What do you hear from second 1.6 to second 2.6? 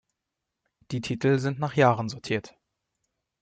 Jahren sortiert.